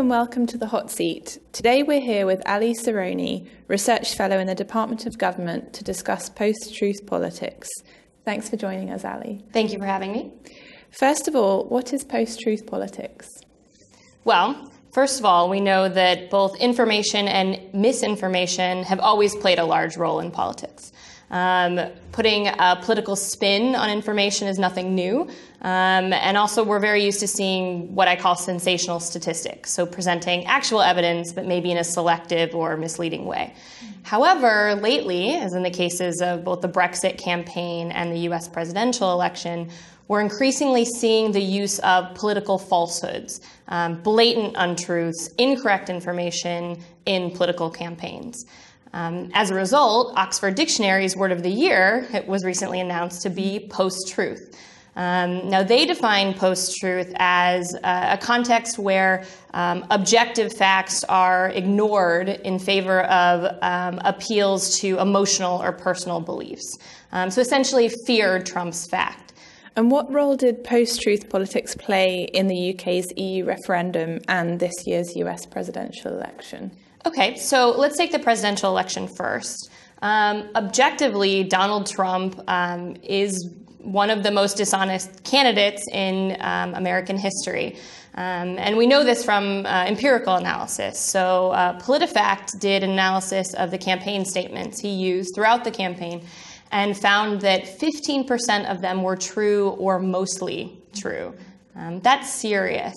And 0.00 0.08
welcome 0.08 0.46
to 0.46 0.56
the 0.56 0.68
Hot 0.68 0.90
Seat. 0.90 1.38
Today 1.52 1.82
we're 1.82 2.00
here 2.00 2.24
with 2.24 2.40
Ali 2.48 2.72
Saroni, 2.72 3.46
Research 3.68 4.14
Fellow 4.14 4.38
in 4.38 4.46
the 4.46 4.54
Department 4.54 5.04
of 5.04 5.18
Government, 5.18 5.74
to 5.74 5.84
discuss 5.84 6.30
post 6.30 6.74
truth 6.74 7.04
politics. 7.04 7.68
Thanks 8.24 8.48
for 8.48 8.56
joining 8.56 8.88
us, 8.88 9.04
Ali. 9.04 9.44
Thank 9.52 9.74
you 9.74 9.78
for 9.78 9.84
having 9.84 10.12
me. 10.12 10.32
First 10.90 11.28
of 11.28 11.36
all, 11.36 11.66
what 11.66 11.92
is 11.92 12.02
post 12.02 12.40
truth 12.40 12.66
politics? 12.66 13.28
Well, 14.24 14.72
first 14.90 15.18
of 15.18 15.26
all, 15.26 15.50
we 15.50 15.60
know 15.60 15.90
that 15.90 16.30
both 16.30 16.56
information 16.56 17.28
and 17.28 17.60
misinformation 17.74 18.84
have 18.84 19.00
always 19.00 19.36
played 19.36 19.58
a 19.58 19.66
large 19.66 19.98
role 19.98 20.20
in 20.20 20.30
politics. 20.30 20.92
Um, 21.30 21.78
putting 22.12 22.48
a 22.48 22.78
political 22.82 23.14
spin 23.14 23.76
on 23.76 23.88
information 23.88 24.48
is 24.48 24.58
nothing 24.58 24.94
new. 24.94 25.28
Um, 25.62 26.12
and 26.12 26.36
also, 26.36 26.64
we're 26.64 26.80
very 26.80 27.04
used 27.04 27.20
to 27.20 27.28
seeing 27.28 27.94
what 27.94 28.08
I 28.08 28.16
call 28.16 28.34
sensational 28.34 28.98
statistics, 28.98 29.72
so 29.72 29.86
presenting 29.86 30.46
actual 30.46 30.80
evidence, 30.80 31.32
but 31.32 31.46
maybe 31.46 31.70
in 31.70 31.76
a 31.76 31.84
selective 31.84 32.54
or 32.54 32.76
misleading 32.76 33.26
way. 33.26 33.54
However, 34.02 34.74
lately, 34.74 35.34
as 35.34 35.52
in 35.52 35.62
the 35.62 35.70
cases 35.70 36.20
of 36.20 36.44
both 36.44 36.62
the 36.62 36.68
Brexit 36.68 37.18
campaign 37.18 37.92
and 37.92 38.10
the 38.10 38.20
US 38.30 38.48
presidential 38.48 39.12
election, 39.12 39.70
we're 40.08 40.22
increasingly 40.22 40.84
seeing 40.84 41.30
the 41.30 41.40
use 41.40 41.78
of 41.80 42.14
political 42.16 42.58
falsehoods, 42.58 43.40
um, 43.68 44.02
blatant 44.02 44.54
untruths, 44.58 45.28
incorrect 45.38 45.88
information 45.88 46.82
in 47.06 47.30
political 47.30 47.70
campaigns. 47.70 48.44
Um, 48.92 49.30
as 49.34 49.50
a 49.50 49.54
result, 49.54 50.16
Oxford 50.16 50.54
Dictionary's 50.56 51.16
word 51.16 51.32
of 51.32 51.42
the 51.42 51.50
year 51.50 52.08
it 52.12 52.26
was 52.26 52.44
recently 52.44 52.80
announced 52.80 53.22
to 53.22 53.30
be 53.30 53.68
post 53.70 54.08
truth. 54.08 54.56
Um, 54.96 55.48
now, 55.48 55.62
they 55.62 55.86
define 55.86 56.34
post 56.34 56.76
truth 56.78 57.12
as 57.16 57.74
a 57.84 58.18
context 58.20 58.78
where 58.78 59.24
um, 59.54 59.86
objective 59.90 60.52
facts 60.52 61.04
are 61.04 61.50
ignored 61.50 62.28
in 62.28 62.58
favor 62.58 63.02
of 63.02 63.56
um, 63.62 64.00
appeals 64.04 64.78
to 64.80 64.98
emotional 64.98 65.62
or 65.62 65.72
personal 65.72 66.20
beliefs. 66.20 66.78
Um, 67.12 67.30
so, 67.30 67.40
essentially, 67.40 67.88
fear 68.04 68.42
trumps 68.42 68.88
fact. 68.88 69.32
And 69.76 69.90
what 69.90 70.12
role 70.12 70.36
did 70.36 70.64
post 70.64 71.00
truth 71.00 71.30
politics 71.30 71.76
play 71.76 72.24
in 72.34 72.48
the 72.48 72.74
UK's 72.74 73.12
EU 73.16 73.44
referendum 73.44 74.20
and 74.26 74.58
this 74.58 74.86
year's 74.86 75.14
US 75.16 75.46
presidential 75.46 76.12
election? 76.12 76.72
Okay, 77.06 77.36
so 77.36 77.70
let's 77.70 77.96
take 77.96 78.12
the 78.12 78.18
presidential 78.18 78.70
election 78.70 79.08
first. 79.08 79.70
Um, 80.02 80.50
objectively, 80.54 81.44
Donald 81.44 81.86
Trump 81.86 82.40
um, 82.46 82.96
is 83.02 83.54
one 83.78 84.10
of 84.10 84.22
the 84.22 84.30
most 84.30 84.58
dishonest 84.58 85.24
candidates 85.24 85.86
in 85.92 86.36
um, 86.40 86.74
American 86.74 87.16
history. 87.16 87.76
Um, 88.14 88.58
and 88.58 88.76
we 88.76 88.86
know 88.86 89.02
this 89.02 89.24
from 89.24 89.64
uh, 89.64 89.84
empirical 89.86 90.34
analysis. 90.34 90.98
So, 90.98 91.52
uh, 91.52 91.80
PolitiFact 91.80 92.58
did 92.58 92.82
an 92.82 92.90
analysis 92.90 93.54
of 93.54 93.70
the 93.70 93.78
campaign 93.78 94.24
statements 94.24 94.80
he 94.80 94.90
used 94.90 95.34
throughout 95.34 95.64
the 95.64 95.70
campaign 95.70 96.26
and 96.72 96.96
found 96.96 97.40
that 97.40 97.64
15% 97.64 98.70
of 98.70 98.80
them 98.82 99.02
were 99.02 99.16
true 99.16 99.70
or 99.70 99.98
mostly 99.98 100.78
true. 100.94 101.34
Um, 101.76 102.00
that's 102.00 102.30
serious. 102.30 102.94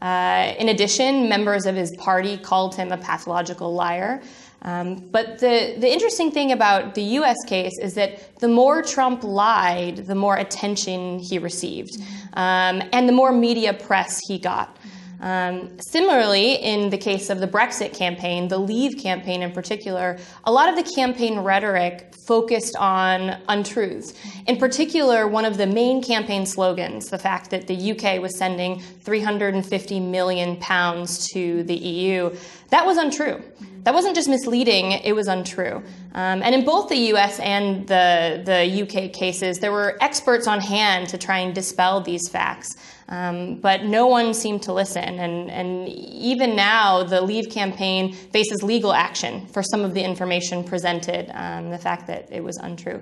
Uh, 0.00 0.54
in 0.58 0.68
addition, 0.68 1.28
members 1.28 1.66
of 1.66 1.74
his 1.74 1.94
party 1.96 2.36
called 2.38 2.74
him 2.74 2.92
a 2.92 2.96
pathological 2.96 3.74
liar. 3.74 4.22
Um, 4.62 4.96
but 4.96 5.38
the, 5.38 5.76
the 5.78 5.90
interesting 5.90 6.32
thing 6.32 6.50
about 6.52 6.94
the 6.94 7.02
US 7.02 7.36
case 7.46 7.74
is 7.80 7.94
that 7.94 8.38
the 8.40 8.48
more 8.48 8.82
Trump 8.82 9.22
lied, 9.22 9.98
the 9.98 10.14
more 10.14 10.36
attention 10.36 11.18
he 11.20 11.38
received, 11.38 11.96
um, 12.32 12.82
and 12.92 13.08
the 13.08 13.12
more 13.12 13.32
media 13.32 13.72
press 13.72 14.20
he 14.26 14.38
got. 14.38 14.76
Um, 15.20 15.80
similarly, 15.80 16.54
in 16.54 16.90
the 16.90 16.98
case 16.98 17.28
of 17.28 17.40
the 17.40 17.48
Brexit 17.48 17.92
campaign, 17.92 18.48
the 18.48 18.58
Leave 18.58 18.98
campaign 18.98 19.42
in 19.42 19.50
particular, 19.50 20.18
a 20.44 20.52
lot 20.52 20.68
of 20.68 20.76
the 20.76 20.94
campaign 20.94 21.40
rhetoric 21.40 22.14
focused 22.14 22.76
on 22.76 23.40
untruths. 23.48 24.14
In 24.46 24.58
particular, 24.58 25.26
one 25.26 25.44
of 25.44 25.56
the 25.56 25.66
main 25.66 26.02
campaign 26.02 26.46
slogans, 26.46 27.08
the 27.08 27.18
fact 27.18 27.50
that 27.50 27.66
the 27.66 27.92
UK 27.92 28.20
was 28.20 28.36
sending 28.36 28.80
350 28.80 30.00
million 30.00 30.56
pounds 30.56 31.26
to 31.32 31.62
the 31.64 31.74
EU, 31.74 32.36
that 32.70 32.84
was 32.84 32.96
untrue. 32.98 33.42
That 33.84 33.94
wasn't 33.94 34.14
just 34.14 34.28
misleading, 34.28 34.92
it 34.92 35.14
was 35.14 35.28
untrue. 35.28 35.76
Um, 36.12 36.42
and 36.42 36.54
in 36.54 36.64
both 36.64 36.88
the 36.88 37.14
US 37.14 37.38
and 37.40 37.86
the, 37.86 38.42
the 38.44 38.82
UK 38.82 39.12
cases, 39.12 39.60
there 39.60 39.72
were 39.72 39.96
experts 40.00 40.46
on 40.46 40.60
hand 40.60 41.08
to 41.08 41.18
try 41.18 41.38
and 41.38 41.54
dispel 41.54 42.00
these 42.00 42.28
facts. 42.28 42.76
Um, 43.08 43.54
but 43.60 43.84
no 43.84 44.06
one 44.06 44.34
seemed 44.34 44.62
to 44.64 44.74
listen. 44.74 45.02
And, 45.02 45.50
and 45.50 45.88
even 45.88 46.54
now, 46.54 47.04
the 47.04 47.22
Leave 47.22 47.48
campaign 47.48 48.12
faces 48.12 48.62
legal 48.62 48.92
action 48.92 49.46
for 49.46 49.62
some 49.62 49.82
of 49.82 49.94
the 49.94 50.02
information 50.02 50.62
presented, 50.62 51.30
um, 51.32 51.70
the 51.70 51.78
fact 51.78 52.06
that 52.08 52.30
it 52.30 52.44
was 52.44 52.58
untrue. 52.58 53.00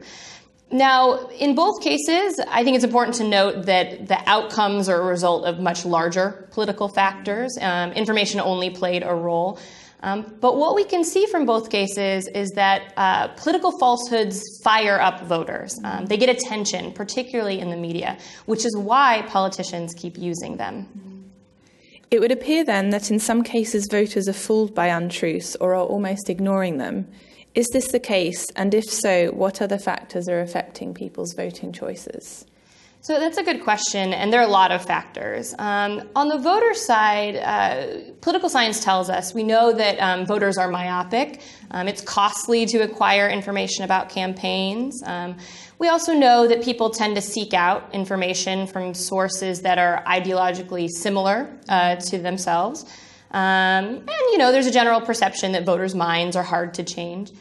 Now, 0.71 1.28
in 1.28 1.54
both 1.54 1.81
cases, 1.81 2.41
I 2.49 2.65
think 2.65 2.75
it's 2.75 2.84
important 2.84 3.16
to 3.16 3.25
note 3.25 3.66
that 3.66 4.09
the 4.09 4.19
outcomes 4.28 4.88
are 4.88 5.00
a 5.00 5.06
result 5.06 5.44
of 5.44 5.60
much 5.60 5.84
larger 5.84 6.49
political 6.50 6.88
factors. 6.88 7.56
Um, 7.60 7.93
information 7.93 8.41
only 8.41 8.71
played 8.71 9.04
a 9.04 9.15
role. 9.15 9.60
Um, 10.00 10.37
but 10.41 10.56
what 10.56 10.75
we 10.75 10.84
can 10.84 11.04
see 11.04 11.27
from 11.27 11.47
both 11.47 11.71
cases 11.71 12.28
is 12.28 12.50
that 12.50 12.93
uh, 12.97 13.28
political 13.28 13.78
falsehoods 13.78 14.43
fire 14.62 15.00
up 15.00 15.22
voters. 15.22 15.78
Um, 15.84 16.06
they 16.06 16.16
get 16.16 16.28
attention, 16.28 16.93
particularly 16.93 17.60
in 17.60 17.71
the 17.71 17.77
media, 17.77 18.19
which 18.47 18.65
is 18.66 18.77
why 18.77 19.22
politicians 19.28 19.94
keep 19.94 20.19
using 20.19 20.56
them. 20.56 21.33
It 22.10 22.21
would 22.21 22.31
appear 22.31 22.65
then 22.65 22.91
that 22.91 23.10
in 23.10 23.19
some 23.19 23.43
cases 23.43 23.88
voters 23.91 24.28
are 24.28 24.33
fooled 24.33 24.75
by 24.75 24.88
untruths 24.88 25.56
or 25.56 25.75
are 25.75 25.87
almost 25.87 26.28
ignoring 26.28 26.78
them. 26.78 27.09
Is 27.56 27.68
this 27.72 27.90
the 27.90 27.98
case? 27.98 28.46
And 28.54 28.74
if 28.74 28.84
so, 28.84 29.28
what 29.28 29.62
other 29.62 29.78
factors 29.78 30.28
are 30.28 30.42
affecting 30.42 30.92
people's 30.92 31.32
voting 31.32 31.72
choices? 31.72 32.44
So 33.00 33.18
that's 33.18 33.38
a 33.38 33.42
good 33.42 33.62
question, 33.62 34.12
and 34.12 34.30
there 34.30 34.40
are 34.40 34.46
a 34.46 34.50
lot 34.50 34.72
of 34.72 34.84
factors. 34.84 35.54
Um, 35.58 36.06
on 36.14 36.28
the 36.28 36.36
voter 36.38 36.74
side, 36.74 37.36
uh, 37.36 38.12
political 38.20 38.50
science 38.50 38.84
tells 38.84 39.08
us 39.08 39.32
we 39.32 39.42
know 39.42 39.72
that 39.72 39.98
um, 40.00 40.26
voters 40.26 40.58
are 40.58 40.68
myopic. 40.68 41.40
Um, 41.70 41.88
it's 41.88 42.02
costly 42.02 42.66
to 42.66 42.78
acquire 42.78 43.26
information 43.28 43.84
about 43.84 44.10
campaigns. 44.10 45.02
Um, 45.06 45.38
we 45.78 45.88
also 45.88 46.12
know 46.12 46.48
that 46.48 46.62
people 46.62 46.90
tend 46.90 47.14
to 47.14 47.22
seek 47.22 47.54
out 47.54 47.94
information 47.94 48.66
from 48.66 48.92
sources 48.92 49.62
that 49.62 49.78
are 49.78 50.04
ideologically 50.04 50.90
similar 50.90 51.58
uh, 51.70 51.96
to 51.96 52.18
themselves. 52.18 52.84
Um, 53.31 53.41
and, 53.41 54.09
you 54.32 54.38
know, 54.38 54.53
there's 54.53 54.66
a 54.66 54.70
general 54.72 55.00
perception 55.00 55.53
that 55.53 55.64
voters' 55.64 55.94
minds 55.94 56.37
are 56.37 56.42
hard 56.42 56.75
to 56.75 56.84
change. 56.84 57.32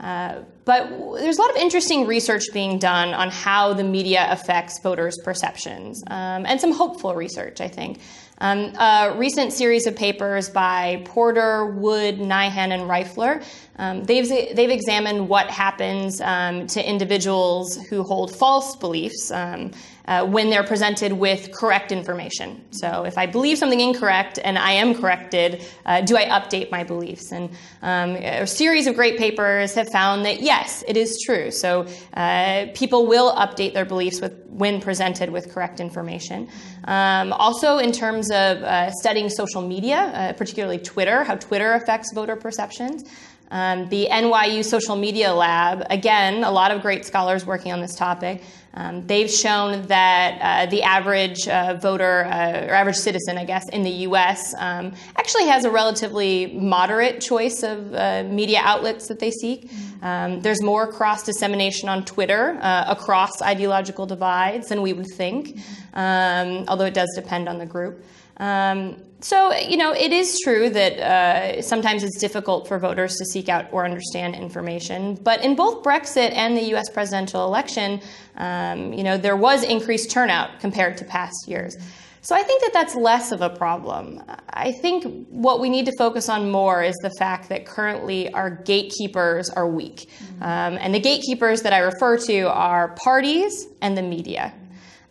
Uh, 0.00 0.42
but 0.64 0.88
there's 1.20 1.38
a 1.38 1.40
lot 1.40 1.50
of 1.50 1.56
interesting 1.56 2.06
research 2.06 2.44
being 2.52 2.78
done 2.78 3.14
on 3.14 3.30
how 3.30 3.72
the 3.72 3.84
media 3.84 4.26
affects 4.30 4.80
voters' 4.80 5.16
perceptions, 5.22 6.02
um, 6.08 6.44
and 6.44 6.60
some 6.60 6.72
hopeful 6.72 7.14
research, 7.14 7.60
I 7.60 7.68
think. 7.68 8.00
Um, 8.42 8.74
a 8.74 9.14
recent 9.16 9.52
series 9.52 9.86
of 9.86 9.94
papers 9.94 10.50
by 10.50 11.00
Porter, 11.04 11.64
Wood, 11.64 12.18
Nyhan, 12.18 12.72
and 12.72 12.90
Reifler, 12.90 13.44
um, 13.76 14.02
they've, 14.02 14.28
they've 14.28 14.70
examined 14.70 15.28
what 15.28 15.48
happens 15.48 16.20
um, 16.20 16.66
to 16.66 16.88
individuals 16.88 17.76
who 17.76 18.02
hold 18.02 18.34
false 18.34 18.74
beliefs 18.74 19.30
um, 19.30 19.70
uh, 20.06 20.26
when 20.26 20.50
they're 20.50 20.64
presented 20.64 21.12
with 21.12 21.52
correct 21.52 21.92
information. 21.92 22.60
So 22.70 23.04
if 23.04 23.16
I 23.16 23.26
believe 23.26 23.58
something 23.58 23.78
incorrect 23.78 24.38
and 24.42 24.58
I 24.58 24.72
am 24.72 24.94
corrected, 24.94 25.64
uh, 25.86 26.00
do 26.00 26.16
I 26.16 26.24
update 26.24 26.70
my 26.70 26.82
beliefs? 26.82 27.30
And 27.30 27.50
um, 27.82 28.16
a 28.16 28.46
series 28.46 28.88
of 28.88 28.96
great 28.96 29.16
papers 29.16 29.74
have 29.74 29.88
found 29.88 30.24
that 30.24 30.42
yes, 30.42 30.82
it 30.88 30.96
is 30.96 31.20
true. 31.24 31.50
So 31.52 31.86
uh, 32.14 32.66
people 32.74 33.06
will 33.06 33.32
update 33.36 33.74
their 33.74 33.84
beliefs 33.84 34.20
with, 34.20 34.44
when 34.48 34.80
presented 34.80 35.30
with 35.30 35.54
correct 35.54 35.78
information. 35.78 36.48
Um, 36.84 37.32
also, 37.32 37.78
in 37.78 37.92
terms 37.92 38.31
of 38.32 38.62
uh, 38.62 38.90
studying 38.90 39.28
social 39.28 39.62
media, 39.62 39.96
uh, 39.96 40.32
particularly 40.32 40.78
Twitter, 40.78 41.22
how 41.24 41.36
Twitter 41.36 41.74
affects 41.74 42.12
voter 42.14 42.34
perceptions. 42.34 43.04
Um, 43.52 43.86
the 43.90 44.08
NYU 44.10 44.64
Social 44.64 44.96
Media 44.96 45.34
Lab, 45.34 45.84
again, 45.90 46.42
a 46.42 46.50
lot 46.50 46.70
of 46.70 46.80
great 46.80 47.04
scholars 47.04 47.44
working 47.44 47.70
on 47.70 47.82
this 47.82 47.94
topic. 47.94 48.42
Um, 48.72 49.06
they've 49.06 49.30
shown 49.30 49.86
that 49.88 50.38
uh, 50.40 50.70
the 50.70 50.82
average 50.82 51.46
uh, 51.46 51.74
voter, 51.74 52.24
uh, 52.24 52.66
or 52.66 52.74
average 52.74 52.96
citizen, 52.96 53.36
I 53.36 53.44
guess, 53.44 53.68
in 53.68 53.82
the 53.82 53.90
US 54.08 54.54
um, 54.56 54.94
actually 55.18 55.48
has 55.48 55.66
a 55.66 55.70
relatively 55.70 56.46
moderate 56.58 57.20
choice 57.20 57.62
of 57.62 57.94
uh, 57.94 58.24
media 58.24 58.60
outlets 58.62 59.08
that 59.08 59.18
they 59.18 59.30
seek. 59.30 59.70
Um, 60.00 60.40
there's 60.40 60.62
more 60.62 60.90
cross 60.90 61.22
dissemination 61.22 61.90
on 61.90 62.06
Twitter 62.06 62.58
uh, 62.62 62.86
across 62.88 63.42
ideological 63.42 64.06
divides 64.06 64.68
than 64.68 64.80
we 64.80 64.94
would 64.94 65.08
think, 65.14 65.58
um, 65.92 66.64
although 66.68 66.86
it 66.86 66.94
does 66.94 67.12
depend 67.14 67.50
on 67.50 67.58
the 67.58 67.66
group. 67.66 68.02
Um, 68.38 68.96
so, 69.20 69.54
you 69.54 69.76
know, 69.76 69.92
it 69.92 70.12
is 70.12 70.40
true 70.42 70.68
that 70.70 70.98
uh, 70.98 71.62
sometimes 71.62 72.02
it's 72.02 72.18
difficult 72.18 72.66
for 72.66 72.78
voters 72.78 73.16
to 73.18 73.24
seek 73.24 73.48
out 73.48 73.72
or 73.72 73.84
understand 73.84 74.34
information. 74.34 75.14
But 75.14 75.44
in 75.44 75.54
both 75.54 75.84
Brexit 75.84 76.32
and 76.32 76.56
the 76.56 76.74
US 76.74 76.90
presidential 76.90 77.44
election, 77.44 78.00
um, 78.36 78.92
you 78.92 79.04
know, 79.04 79.16
there 79.16 79.36
was 79.36 79.62
increased 79.62 80.10
turnout 80.10 80.58
compared 80.58 80.96
to 80.98 81.04
past 81.04 81.46
years. 81.46 81.76
So 82.24 82.36
I 82.36 82.42
think 82.42 82.62
that 82.62 82.72
that's 82.72 82.94
less 82.94 83.32
of 83.32 83.42
a 83.42 83.50
problem. 83.50 84.22
I 84.50 84.70
think 84.70 85.26
what 85.28 85.58
we 85.58 85.68
need 85.68 85.86
to 85.86 85.92
focus 85.98 86.28
on 86.28 86.52
more 86.52 86.82
is 86.82 86.94
the 87.02 87.10
fact 87.18 87.48
that 87.48 87.66
currently 87.66 88.32
our 88.32 88.48
gatekeepers 88.48 89.50
are 89.50 89.68
weak. 89.68 90.08
Mm-hmm. 90.08 90.42
Um, 90.42 90.78
and 90.80 90.94
the 90.94 91.00
gatekeepers 91.00 91.62
that 91.62 91.72
I 91.72 91.78
refer 91.78 92.16
to 92.18 92.42
are 92.42 92.94
parties 93.02 93.66
and 93.80 93.98
the 93.98 94.02
media. 94.02 94.54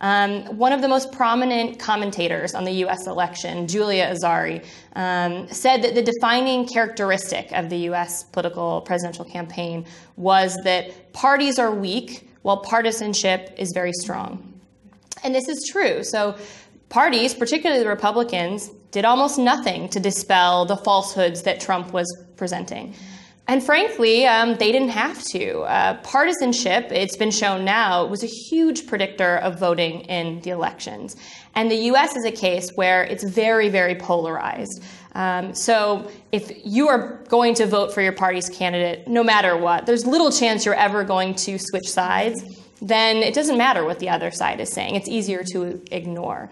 Um, 0.01 0.57
one 0.57 0.73
of 0.73 0.81
the 0.81 0.87
most 0.87 1.11
prominent 1.11 1.79
commentators 1.79 2.55
on 2.55 2.65
the 2.65 2.71
US 2.85 3.07
election, 3.07 3.67
Julia 3.67 4.11
Azari, 4.11 4.65
um, 4.95 5.47
said 5.47 5.83
that 5.83 5.93
the 5.93 6.01
defining 6.01 6.67
characteristic 6.67 7.51
of 7.51 7.69
the 7.69 7.77
US 7.91 8.23
political 8.23 8.81
presidential 8.81 9.23
campaign 9.23 9.85
was 10.17 10.57
that 10.63 11.13
parties 11.13 11.59
are 11.59 11.71
weak 11.71 12.27
while 12.41 12.57
partisanship 12.57 13.53
is 13.57 13.71
very 13.73 13.93
strong. 13.93 14.59
And 15.23 15.35
this 15.35 15.47
is 15.47 15.69
true. 15.71 16.03
So, 16.03 16.35
parties, 16.89 17.35
particularly 17.35 17.83
the 17.83 17.89
Republicans, 17.89 18.69
did 18.89 19.05
almost 19.05 19.37
nothing 19.37 19.87
to 19.89 19.99
dispel 19.99 20.65
the 20.65 20.75
falsehoods 20.77 21.43
that 21.43 21.59
Trump 21.59 21.93
was 21.93 22.07
presenting. 22.35 22.95
And 23.51 23.61
frankly, 23.61 24.25
um, 24.25 24.55
they 24.55 24.71
didn't 24.71 24.91
have 24.91 25.21
to. 25.33 25.59
Uh, 25.63 25.95
partisanship, 26.03 26.89
it's 26.89 27.17
been 27.17 27.31
shown 27.31 27.65
now, 27.65 28.05
was 28.05 28.23
a 28.23 28.27
huge 28.27 28.87
predictor 28.87 29.39
of 29.39 29.59
voting 29.59 30.05
in 30.05 30.39
the 30.39 30.51
elections. 30.51 31.17
And 31.53 31.69
the 31.69 31.75
US 31.91 32.15
is 32.15 32.23
a 32.23 32.31
case 32.31 32.71
where 32.75 33.03
it's 33.03 33.25
very, 33.25 33.67
very 33.67 33.95
polarized. 33.95 34.81
Um, 35.15 35.53
so 35.53 36.09
if 36.31 36.49
you 36.63 36.87
are 36.87 37.21
going 37.27 37.53
to 37.55 37.65
vote 37.65 37.93
for 37.93 38.01
your 38.01 38.13
party's 38.13 38.47
candidate, 38.47 39.09
no 39.09 39.21
matter 39.21 39.57
what, 39.57 39.85
there's 39.85 40.05
little 40.05 40.31
chance 40.31 40.65
you're 40.65 40.73
ever 40.73 41.03
going 41.03 41.35
to 41.35 41.57
switch 41.59 41.89
sides. 41.89 42.41
Then 42.81 43.17
it 43.17 43.33
doesn't 43.33 43.57
matter 43.57 43.83
what 43.83 43.99
the 43.99 44.07
other 44.07 44.31
side 44.31 44.61
is 44.61 44.71
saying. 44.71 44.95
It's 44.95 45.09
easier 45.09 45.43
to 45.51 45.83
ignore. 45.91 46.49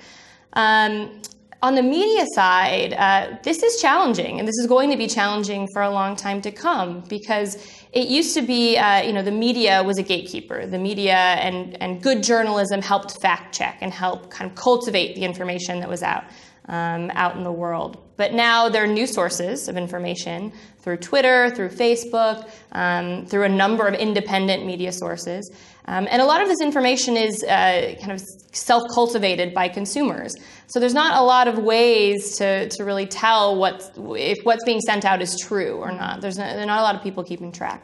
Um, 0.51 1.22
on 1.61 1.75
the 1.75 1.83
media 1.83 2.25
side, 2.33 2.94
uh, 2.94 3.38
this 3.44 3.63
is 3.63 3.81
challenging, 3.81 4.39
and 4.39 4.47
this 4.47 4.57
is 4.59 4.67
going 4.67 4.89
to 4.91 4.97
be 4.97 5.07
challenging 5.07 5.67
for 5.73 5.81
a 5.81 5.89
long 5.89 6.15
time 6.15 6.41
to 6.41 6.51
come 6.51 7.01
because 7.09 7.57
it 7.91 8.07
used 8.07 8.33
to 8.35 8.41
be, 8.41 8.77
uh, 8.77 9.01
you 9.01 9.11
know, 9.11 9.21
the 9.21 9.31
media 9.31 9.83
was 9.83 9.97
a 9.97 10.03
gatekeeper. 10.03 10.65
The 10.65 10.77
media 10.77 11.15
and, 11.15 11.81
and 11.81 12.01
good 12.01 12.23
journalism 12.23 12.81
helped 12.81 13.19
fact 13.21 13.53
check 13.53 13.77
and 13.81 13.91
help 13.91 14.29
kind 14.29 14.50
of 14.50 14.56
cultivate 14.56 15.15
the 15.15 15.25
information 15.25 15.79
that 15.81 15.89
was 15.89 16.01
out. 16.01 16.23
Um, 16.69 17.10
out 17.16 17.36
in 17.36 17.44
the 17.44 17.51
world. 17.51 17.98
But 18.16 18.33
now 18.33 18.69
there 18.69 18.83
are 18.83 18.88
new 18.88 19.07
sources 19.07 19.68
of 19.68 19.75
information 19.75 20.54
through 20.81 20.98
Twitter, 20.98 21.50
through 21.56 21.69
Facebook, 21.69 22.48
um, 22.74 23.25
through 23.25 23.45
a 23.45 23.50
number 23.50 23.88
of 23.88 23.95
independent 23.95 24.68
media 24.68 24.92
sources. 24.92 25.51
Um, 25.86 26.07
and 26.12 26.21
a 26.21 26.25
lot 26.25 26.44
of 26.44 26.48
this 26.48 26.62
information 26.62 27.18
is 27.18 27.44
uh, 27.44 27.95
kind 28.00 28.12
of 28.12 28.21
self 28.51 28.83
cultivated 28.94 29.56
by 29.56 29.68
consumers. 29.68 30.36
So 30.68 30.80
there's 30.80 30.94
not 30.94 31.18
a 31.18 31.24
lot 31.24 31.48
of 31.48 31.57
ways 31.57 32.38
to, 32.38 32.69
to 32.69 32.83
really 32.83 33.07
tell 33.07 33.56
what, 33.56 33.92
if 33.98 34.38
what's 34.44 34.63
being 34.63 34.81
sent 34.81 35.06
out 35.06 35.24
is 35.24 35.39
true 35.39 35.77
or 35.77 35.92
not. 35.92 36.22
There's 36.22 36.38
not, 36.38 36.54
there 36.54 36.62
are 36.62 36.68
not 36.68 36.81
a 36.81 36.83
lot 36.83 36.94
of 36.94 37.01
people 37.01 37.24
keeping 37.24 37.51
track. 37.51 37.83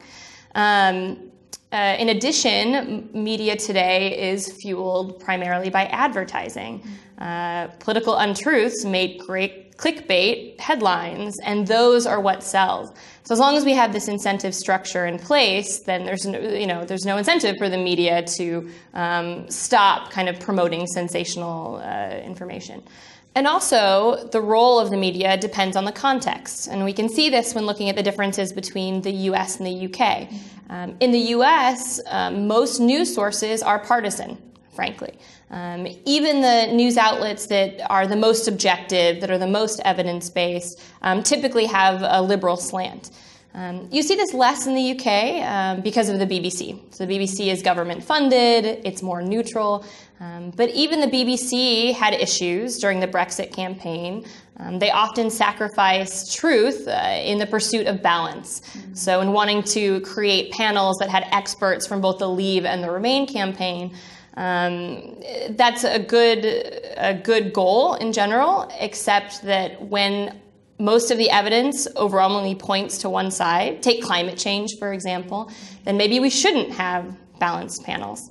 Um, 0.54 1.32
uh, 1.72 1.96
in 1.98 2.08
addition, 2.10 3.08
media 3.12 3.56
today 3.56 4.30
is 4.30 4.52
fueled 4.52 5.18
primarily 5.18 5.70
by 5.70 5.86
advertising. 5.86 6.82
Uh, 7.18 7.66
political 7.78 8.16
untruths 8.16 8.84
make 8.84 9.20
great 9.26 9.76
clickbait 9.76 10.58
headlines, 10.60 11.36
and 11.44 11.66
those 11.66 12.06
are 12.06 12.20
what 12.20 12.42
sells. 12.42 12.92
So 13.24 13.32
as 13.32 13.40
long 13.40 13.56
as 13.56 13.64
we 13.64 13.72
have 13.72 13.92
this 13.92 14.08
incentive 14.08 14.54
structure 14.54 15.06
in 15.06 15.18
place, 15.18 15.80
then 15.80 16.04
there's 16.04 16.24
no, 16.24 16.38
you 16.38 16.66
know 16.66 16.84
there's 16.84 17.04
no 17.04 17.16
incentive 17.16 17.56
for 17.58 17.68
the 17.68 17.76
media 17.76 18.22
to 18.36 18.70
um, 18.94 19.50
stop 19.50 20.10
kind 20.10 20.28
of 20.28 20.38
promoting 20.38 20.86
sensational 20.86 21.76
uh, 21.76 22.20
information. 22.24 22.82
And 23.36 23.46
also, 23.46 24.28
the 24.32 24.40
role 24.40 24.80
of 24.80 24.88
the 24.88 24.96
media 24.96 25.36
depends 25.36 25.76
on 25.76 25.84
the 25.84 25.92
context. 25.92 26.68
And 26.68 26.86
we 26.86 26.94
can 26.94 27.06
see 27.06 27.28
this 27.28 27.54
when 27.54 27.66
looking 27.66 27.90
at 27.90 27.94
the 27.94 28.02
differences 28.02 28.50
between 28.50 29.02
the 29.02 29.12
US 29.30 29.58
and 29.58 29.66
the 29.66 29.86
UK. 29.86 30.28
Um, 30.70 30.96
in 31.00 31.10
the 31.10 31.18
US, 31.36 32.00
um, 32.06 32.46
most 32.46 32.80
news 32.80 33.14
sources 33.14 33.62
are 33.62 33.78
partisan, 33.78 34.38
frankly. 34.74 35.18
Um, 35.50 35.86
even 36.06 36.40
the 36.40 36.72
news 36.72 36.96
outlets 36.96 37.46
that 37.48 37.82
are 37.90 38.06
the 38.06 38.16
most 38.16 38.48
objective, 38.48 39.20
that 39.20 39.30
are 39.30 39.38
the 39.38 39.46
most 39.46 39.80
evidence 39.84 40.30
based, 40.30 40.80
um, 41.02 41.22
typically 41.22 41.66
have 41.66 42.02
a 42.02 42.22
liberal 42.22 42.56
slant. 42.56 43.10
Um, 43.56 43.88
you 43.90 44.02
see 44.02 44.16
this 44.16 44.34
less 44.34 44.66
in 44.66 44.74
the 44.74 44.90
UK 44.92 45.42
um, 45.50 45.80
because 45.80 46.10
of 46.10 46.18
the 46.18 46.26
BBC. 46.26 46.78
So 46.94 47.06
the 47.06 47.18
BBC 47.18 47.50
is 47.50 47.62
government 47.62 48.04
funded, 48.04 48.66
it's 48.84 49.02
more 49.02 49.22
neutral. 49.22 49.84
Um, 50.20 50.50
but 50.50 50.68
even 50.70 51.00
the 51.00 51.06
BBC 51.06 51.94
had 51.94 52.12
issues 52.12 52.78
during 52.78 53.00
the 53.00 53.08
Brexit 53.08 53.54
campaign. 53.54 54.26
Um, 54.58 54.78
they 54.78 54.90
often 54.90 55.30
sacrificed 55.30 56.36
truth 56.36 56.86
uh, 56.86 57.20
in 57.22 57.38
the 57.38 57.46
pursuit 57.46 57.86
of 57.86 58.02
balance. 58.02 58.60
Mm-hmm. 58.60 58.94
So, 58.94 59.20
in 59.20 59.32
wanting 59.32 59.62
to 59.64 60.00
create 60.00 60.52
panels 60.52 60.96
that 60.98 61.10
had 61.10 61.26
experts 61.32 61.86
from 61.86 62.00
both 62.00 62.18
the 62.18 62.28
Leave 62.28 62.64
and 62.64 62.82
the 62.82 62.90
Remain 62.90 63.26
campaign, 63.26 63.94
um, 64.38 65.18
that's 65.50 65.84
a 65.84 65.98
good, 65.98 66.44
a 66.96 67.12
good 67.12 67.52
goal 67.52 67.94
in 67.94 68.12
general, 68.12 68.70
except 68.80 69.42
that 69.42 69.82
when 69.82 70.40
most 70.78 71.10
of 71.10 71.18
the 71.18 71.30
evidence 71.30 71.88
overwhelmingly 71.96 72.54
points 72.54 72.98
to 72.98 73.10
one 73.10 73.30
side, 73.30 73.82
take 73.82 74.02
climate 74.02 74.38
change, 74.38 74.78
for 74.78 74.92
example, 74.92 75.50
then 75.84 75.96
maybe 75.96 76.20
we 76.20 76.30
shouldn't 76.30 76.72
have 76.72 77.16
balanced 77.38 77.84
panels. 77.84 78.30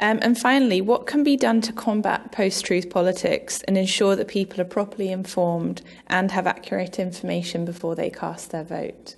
Um, 0.00 0.20
and 0.22 0.38
finally, 0.38 0.80
what 0.80 1.06
can 1.06 1.24
be 1.24 1.36
done 1.36 1.60
to 1.62 1.72
combat 1.72 2.30
post 2.30 2.64
truth 2.64 2.88
politics 2.88 3.62
and 3.66 3.76
ensure 3.76 4.14
that 4.14 4.28
people 4.28 4.60
are 4.60 4.64
properly 4.64 5.10
informed 5.10 5.82
and 6.06 6.30
have 6.30 6.46
accurate 6.46 7.00
information 7.00 7.64
before 7.64 7.96
they 7.96 8.08
cast 8.08 8.50
their 8.50 8.62
vote? 8.62 9.16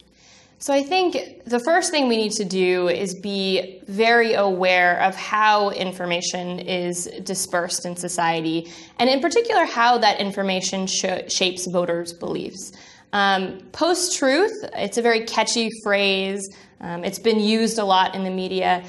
So 0.62 0.74
I 0.74 0.82
think 0.82 1.44
the 1.46 1.58
first 1.58 1.90
thing 1.90 2.06
we 2.06 2.18
need 2.18 2.32
to 2.32 2.44
do 2.44 2.88
is 2.88 3.14
be 3.14 3.80
very 3.86 4.34
aware 4.34 5.00
of 5.00 5.16
how 5.16 5.70
information 5.70 6.58
is 6.58 7.06
dispersed 7.22 7.86
in 7.86 7.96
society, 7.96 8.70
and 8.98 9.08
in 9.08 9.20
particular, 9.20 9.64
how 9.64 9.96
that 9.96 10.20
information 10.20 10.86
sh- 10.86 11.28
shapes 11.28 11.66
voters' 11.66 12.12
beliefs. 12.12 12.72
Um, 13.14 13.60
Post 13.72 14.18
truth, 14.18 14.52
it's 14.74 14.98
a 14.98 15.02
very 15.02 15.24
catchy 15.24 15.70
phrase, 15.82 16.46
um, 16.82 17.04
it's 17.04 17.18
been 17.18 17.40
used 17.40 17.78
a 17.78 17.84
lot 17.84 18.14
in 18.14 18.22
the 18.22 18.30
media. 18.30 18.84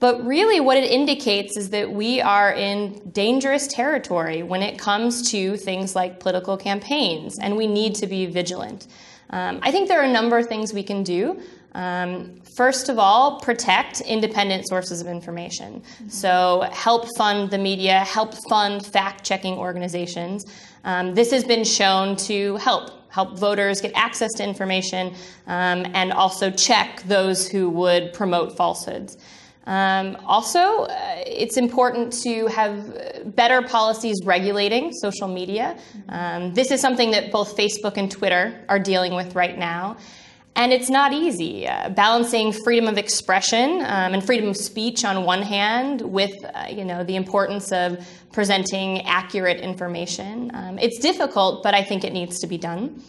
But 0.00 0.26
really, 0.26 0.58
what 0.58 0.76
it 0.76 0.90
indicates 0.90 1.56
is 1.56 1.70
that 1.70 1.92
we 1.92 2.20
are 2.20 2.52
in 2.52 2.98
dangerous 3.12 3.68
territory 3.68 4.42
when 4.42 4.60
it 4.60 4.76
comes 4.76 5.30
to 5.30 5.56
things 5.56 5.94
like 5.94 6.18
political 6.18 6.56
campaigns, 6.56 7.38
and 7.38 7.56
we 7.56 7.68
need 7.68 7.94
to 7.94 8.08
be 8.08 8.26
vigilant. 8.26 8.88
Um, 9.32 9.58
I 9.62 9.70
think 9.70 9.88
there 9.88 10.00
are 10.00 10.04
a 10.04 10.12
number 10.12 10.38
of 10.38 10.46
things 10.46 10.72
we 10.72 10.82
can 10.82 11.02
do. 11.02 11.40
Um, 11.74 12.40
first 12.54 12.90
of 12.90 12.98
all, 12.98 13.40
protect 13.40 14.02
independent 14.02 14.68
sources 14.68 15.00
of 15.00 15.06
information. 15.06 15.80
Mm-hmm. 15.80 16.08
So, 16.08 16.68
help 16.70 17.06
fund 17.16 17.50
the 17.50 17.56
media, 17.58 18.00
help 18.00 18.34
fund 18.50 18.84
fact 18.84 19.24
checking 19.24 19.54
organizations. 19.54 20.44
Um, 20.84 21.14
this 21.14 21.30
has 21.30 21.44
been 21.44 21.64
shown 21.64 22.16
to 22.16 22.56
help 22.56 22.90
help 23.12 23.38
voters 23.38 23.80
get 23.80 23.92
access 23.94 24.32
to 24.32 24.42
information 24.42 25.14
um, 25.46 25.84
and 25.92 26.12
also 26.12 26.50
check 26.50 27.02
those 27.02 27.46
who 27.46 27.68
would 27.68 28.12
promote 28.14 28.56
falsehoods. 28.56 29.18
Um, 29.64 30.16
also, 30.26 30.58
uh, 30.58 31.22
it's 31.26 31.56
important 31.56 32.12
to 32.24 32.46
have 32.48 33.36
better 33.36 33.62
policies 33.62 34.20
regulating 34.24 34.92
social 34.92 35.28
media. 35.28 35.78
Um, 36.08 36.52
this 36.52 36.70
is 36.70 36.80
something 36.80 37.12
that 37.12 37.30
both 37.30 37.56
Facebook 37.56 37.96
and 37.96 38.10
Twitter 38.10 38.64
are 38.68 38.78
dealing 38.78 39.14
with 39.14 39.34
right 39.34 39.56
now. 39.56 39.96
And 40.54 40.70
it's 40.70 40.90
not 40.90 41.14
easy. 41.14 41.66
Uh, 41.66 41.88
balancing 41.88 42.52
freedom 42.52 42.86
of 42.86 42.98
expression 42.98 43.80
um, 43.80 44.12
and 44.12 44.24
freedom 44.24 44.50
of 44.50 44.56
speech 44.56 45.02
on 45.04 45.24
one 45.24 45.42
hand 45.42 46.02
with 46.02 46.32
uh, 46.44 46.66
you 46.68 46.84
know, 46.84 47.04
the 47.04 47.16
importance 47.16 47.72
of 47.72 48.06
presenting 48.32 49.00
accurate 49.06 49.60
information. 49.60 50.50
Um, 50.52 50.78
it's 50.78 50.98
difficult, 50.98 51.62
but 51.62 51.74
I 51.74 51.82
think 51.82 52.04
it 52.04 52.12
needs 52.12 52.38
to 52.40 52.46
be 52.46 52.58
done. 52.58 53.02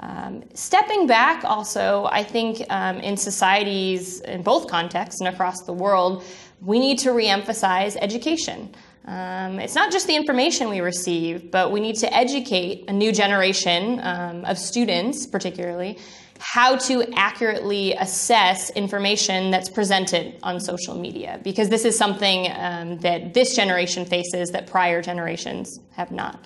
Um, 0.00 0.44
stepping 0.54 1.06
back, 1.06 1.44
also, 1.44 2.08
I 2.10 2.24
think 2.24 2.64
um, 2.70 2.96
in 3.00 3.16
societies 3.16 4.20
in 4.20 4.42
both 4.42 4.68
contexts 4.68 5.20
and 5.20 5.28
across 5.28 5.62
the 5.66 5.74
world, 5.74 6.24
we 6.62 6.78
need 6.78 6.98
to 7.00 7.10
reemphasize 7.10 7.96
education. 8.00 8.74
Um, 9.04 9.58
it's 9.58 9.74
not 9.74 9.92
just 9.92 10.06
the 10.06 10.16
information 10.16 10.68
we 10.68 10.80
receive, 10.80 11.50
but 11.50 11.70
we 11.70 11.80
need 11.80 11.96
to 11.96 12.14
educate 12.14 12.84
a 12.88 12.92
new 12.92 13.12
generation 13.12 14.00
um, 14.02 14.44
of 14.44 14.58
students, 14.58 15.26
particularly, 15.26 15.98
how 16.38 16.76
to 16.76 17.04
accurately 17.14 17.92
assess 17.94 18.70
information 18.70 19.50
that's 19.50 19.68
presented 19.68 20.38
on 20.42 20.60
social 20.60 20.94
media, 20.94 21.38
because 21.42 21.68
this 21.68 21.84
is 21.84 21.96
something 21.96 22.50
um, 22.52 22.98
that 22.98 23.34
this 23.34 23.54
generation 23.54 24.06
faces 24.06 24.50
that 24.50 24.66
prior 24.66 25.02
generations 25.02 25.80
have 25.92 26.10
not. 26.10 26.42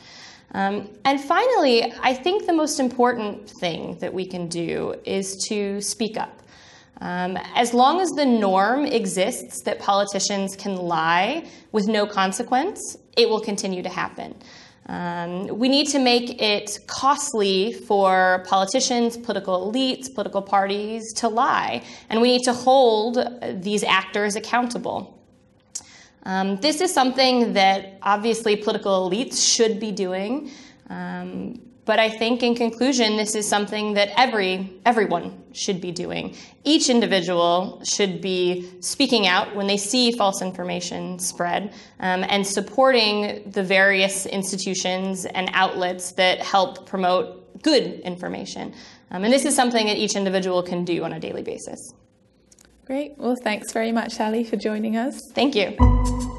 Um, 0.54 0.88
and 1.04 1.20
finally, 1.20 1.92
I 2.00 2.14
think 2.14 2.46
the 2.46 2.52
most 2.52 2.78
important 2.78 3.50
thing 3.60 3.98
that 3.98 4.14
we 4.14 4.24
can 4.24 4.46
do 4.46 4.94
is 5.04 5.36
to 5.48 5.80
speak 5.80 6.16
up. 6.16 6.40
Um, 7.00 7.36
as 7.56 7.74
long 7.74 8.00
as 8.00 8.08
the 8.10 8.24
norm 8.24 8.86
exists 8.86 9.62
that 9.62 9.80
politicians 9.80 10.54
can 10.54 10.76
lie 10.76 11.44
with 11.72 11.88
no 11.88 12.06
consequence, 12.06 12.96
it 13.16 13.28
will 13.28 13.40
continue 13.40 13.82
to 13.82 13.88
happen. 13.88 14.36
Um, 14.86 15.48
we 15.48 15.68
need 15.68 15.88
to 15.88 15.98
make 15.98 16.40
it 16.40 16.78
costly 16.86 17.72
for 17.72 18.44
politicians, 18.46 19.16
political 19.16 19.72
elites, 19.72 20.14
political 20.14 20.42
parties 20.42 21.12
to 21.14 21.28
lie, 21.28 21.82
and 22.10 22.20
we 22.20 22.28
need 22.28 22.44
to 22.44 22.52
hold 22.52 23.18
these 23.62 23.82
actors 23.82 24.36
accountable. 24.36 25.13
Um, 26.24 26.56
this 26.56 26.80
is 26.80 26.92
something 26.92 27.52
that 27.52 27.98
obviously 28.02 28.56
political 28.56 29.08
elites 29.08 29.54
should 29.54 29.78
be 29.78 29.92
doing. 29.92 30.50
Um, 30.88 31.60
but 31.84 31.98
I 31.98 32.08
think 32.08 32.42
in 32.42 32.54
conclusion, 32.54 33.16
this 33.16 33.34
is 33.34 33.46
something 33.46 33.94
that 33.94 34.08
every 34.16 34.80
everyone 34.86 35.42
should 35.52 35.80
be 35.80 35.92
doing. 35.92 36.34
Each 36.64 36.88
individual 36.88 37.82
should 37.84 38.22
be 38.22 38.70
speaking 38.80 39.26
out 39.26 39.54
when 39.54 39.66
they 39.66 39.76
see 39.76 40.10
false 40.12 40.40
information 40.40 41.18
spread 41.18 41.74
um, 42.00 42.24
and 42.28 42.46
supporting 42.46 43.50
the 43.50 43.62
various 43.62 44.24
institutions 44.24 45.26
and 45.26 45.50
outlets 45.52 46.12
that 46.12 46.40
help 46.40 46.86
promote 46.86 47.62
good 47.62 48.00
information. 48.00 48.74
Um, 49.10 49.24
and 49.24 49.32
this 49.32 49.44
is 49.44 49.54
something 49.54 49.86
that 49.86 49.98
each 49.98 50.16
individual 50.16 50.62
can 50.62 50.84
do 50.84 51.04
on 51.04 51.12
a 51.12 51.20
daily 51.20 51.42
basis. 51.42 51.92
Great. 52.86 53.16
Well, 53.16 53.36
thanks 53.36 53.72
very 53.72 53.92
much, 53.92 54.12
Sally, 54.12 54.44
for 54.44 54.56
joining 54.56 54.96
us. 54.96 55.30
Thank 55.32 55.54
you. 55.54 56.33